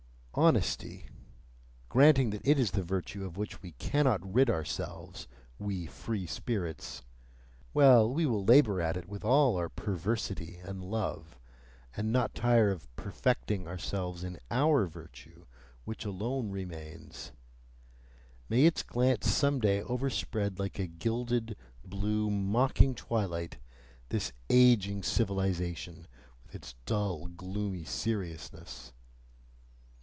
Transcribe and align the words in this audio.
Honesty, 0.33 1.09
granting 1.89 2.29
that 2.29 2.47
it 2.47 2.57
is 2.57 2.71
the 2.71 2.81
virtue 2.83 3.25
of 3.25 3.35
which 3.35 3.61
we 3.61 3.73
cannot 3.73 4.33
rid 4.33 4.49
ourselves, 4.49 5.27
we 5.59 5.85
free 5.85 6.25
spirits 6.25 7.03
well, 7.73 8.09
we 8.09 8.25
will 8.25 8.45
labour 8.45 8.79
at 8.79 8.95
it 8.95 9.09
with 9.09 9.25
all 9.25 9.57
our 9.57 9.67
perversity 9.67 10.57
and 10.63 10.85
love, 10.85 11.37
and 11.97 12.13
not 12.13 12.33
tire 12.33 12.71
of 12.71 12.87
"perfecting" 12.95 13.67
ourselves 13.67 14.23
in 14.23 14.39
OUR 14.49 14.87
virtue, 14.87 15.45
which 15.83 16.05
alone 16.05 16.49
remains: 16.49 17.33
may 18.47 18.63
its 18.63 18.83
glance 18.83 19.29
some 19.29 19.59
day 19.59 19.81
overspread 19.81 20.57
like 20.59 20.79
a 20.79 20.87
gilded, 20.87 21.57
blue, 21.83 22.29
mocking 22.29 22.95
twilight 22.95 23.57
this 24.07 24.31
aging 24.49 25.03
civilization 25.03 26.07
with 26.45 26.55
its 26.55 26.73
dull 26.85 27.27
gloomy 27.27 27.83
seriousness! 27.83 28.93